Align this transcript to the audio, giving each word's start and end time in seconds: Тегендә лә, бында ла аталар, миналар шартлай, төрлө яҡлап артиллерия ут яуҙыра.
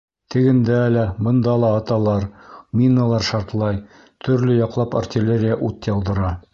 Тегендә 0.35 0.77
лә, 0.93 1.03
бында 1.27 1.53
ла 1.65 1.69
аталар, 1.81 2.25
миналар 2.81 3.29
шартлай, 3.31 3.81
төрлө 4.27 4.61
яҡлап 4.65 5.03
артиллерия 5.03 5.65
ут 5.71 5.93
яуҙыра. 5.97 6.39